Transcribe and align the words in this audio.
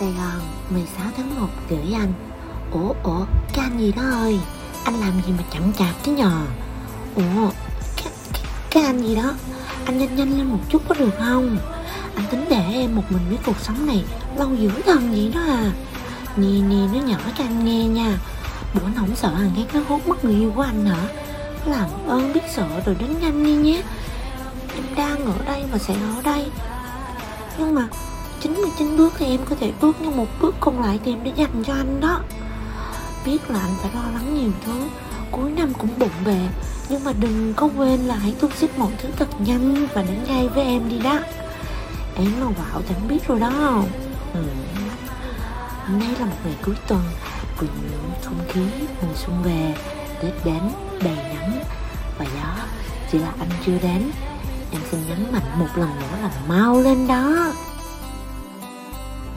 Sài 0.00 0.12
Gòn 0.12 0.40
16 0.70 1.06
tháng 1.16 1.40
1 1.40 1.48
gửi 1.70 1.94
anh. 1.94 2.12
Ủa 2.70 2.94
ủa 3.02 3.26
cái 3.52 3.64
anh 3.64 3.80
gì 3.80 3.92
đó 3.92 4.02
ơi? 4.02 4.40
Anh 4.84 5.00
làm 5.00 5.12
gì 5.26 5.32
mà 5.38 5.44
chậm 5.50 5.72
chạp 5.72 5.94
thế 6.04 6.12
nhờ? 6.12 6.46
Ủa 7.16 7.50
cái, 7.96 8.12
cái, 8.32 8.42
cái 8.70 8.82
anh 8.82 8.98
gì 8.98 9.16
đó? 9.16 9.32
Anh 9.84 9.98
nhanh 9.98 10.16
nhanh 10.16 10.38
lên 10.38 10.46
một 10.46 10.58
chút 10.68 10.82
có 10.88 10.94
được 10.94 11.10
không? 11.18 11.58
Anh 12.14 12.24
tính 12.30 12.44
để 12.50 12.64
em 12.72 12.96
một 12.96 13.02
mình 13.10 13.22
với 13.28 13.38
cuộc 13.46 13.58
sống 13.60 13.86
này 13.86 14.04
Lâu 14.36 14.54
dữ 14.54 14.70
thần 14.86 15.10
vậy 15.10 15.32
đó 15.34 15.40
à. 15.40 15.72
Nè 16.36 16.48
nè 16.48 16.88
nó 16.92 17.06
nhỏ 17.06 17.18
cho 17.38 17.44
anh 17.44 17.64
nghe 17.64 17.86
nha. 17.86 18.18
Bữa 18.74 18.82
anh 18.84 18.94
không 18.96 19.16
sợ 19.16 19.34
thằng 19.36 19.52
ghét 19.56 19.66
nó 19.74 19.80
hút 19.88 20.08
mất 20.08 20.24
người 20.24 20.34
yêu 20.34 20.52
của 20.56 20.62
anh 20.62 20.86
hả? 20.86 21.08
Làm 21.66 21.88
ơn 22.06 22.32
biết 22.32 22.40
sợ 22.54 22.68
rồi 22.86 22.96
đến 23.00 23.20
nhanh 23.20 23.44
đi 23.44 23.56
nhé. 23.56 23.82
Em 24.74 24.84
đang 24.96 25.24
ở 25.24 25.44
đây 25.46 25.64
và 25.72 25.78
sẽ 25.78 25.94
ở 25.94 26.22
đây. 26.22 26.46
Nhưng 27.58 27.74
mà 27.74 27.88
99 28.44 28.96
bước 28.96 29.12
thì 29.18 29.26
em 29.26 29.40
có 29.50 29.56
thể 29.60 29.72
bước 29.80 29.96
nhưng 30.00 30.16
một 30.16 30.26
bước 30.40 30.54
còn 30.60 30.80
lại 30.80 31.00
thì 31.04 31.12
em 31.12 31.24
đã 31.24 31.30
dành 31.36 31.62
cho 31.66 31.72
anh 31.72 32.00
đó. 32.00 32.20
Biết 33.26 33.50
là 33.50 33.60
anh 33.60 33.74
phải 33.82 33.90
lo 33.94 34.10
lắng 34.14 34.34
nhiều 34.34 34.50
thứ, 34.66 34.72
Cuối 35.30 35.50
năm 35.50 35.72
cũng 35.78 35.88
bụng 35.98 36.24
bề, 36.24 36.48
Nhưng 36.88 37.04
mà 37.04 37.12
đừng 37.20 37.54
có 37.56 37.68
quên 37.76 38.00
là 38.00 38.14
hãy 38.14 38.34
thu 38.40 38.48
xếp 38.56 38.78
mọi 38.78 38.92
thứ 38.98 39.08
thật 39.16 39.40
nhanh 39.40 39.86
Và 39.94 40.02
đến 40.02 40.18
ngay 40.28 40.48
với 40.48 40.64
em 40.64 40.88
đi 40.88 40.98
đó. 40.98 41.18
Em 42.16 42.26
mà 42.40 42.46
quạo 42.46 42.82
thì 42.88 42.94
anh 42.94 43.08
biết 43.08 43.28
rồi 43.28 43.40
đó. 43.40 43.82
Ừ. 44.34 44.44
Hôm 45.86 45.98
nay 45.98 46.08
là 46.20 46.26
một 46.26 46.36
ngày 46.44 46.54
cuối 46.64 46.74
tuần 46.88 47.02
Cùng 47.56 47.68
những 47.90 48.10
không 48.24 48.38
khí 48.48 48.60
mùa 49.02 49.14
xuân 49.14 49.42
về 49.42 49.74
Tết 50.22 50.44
đến, 50.44 50.60
đầy 51.04 51.16
nắng. 51.34 51.62
Và 52.18 52.24
gió 52.24 52.64
Chỉ 53.12 53.18
là 53.18 53.32
anh 53.38 53.50
chưa 53.66 53.78
đến. 53.82 54.10
Em 54.72 54.80
xin 54.90 55.00
nhấn 55.08 55.32
mạnh 55.32 55.58
một 55.58 55.68
lần 55.76 55.90
nữa 56.00 56.18
là 56.22 56.30
mau 56.48 56.80
lên 56.80 57.06
đó. 57.06 57.52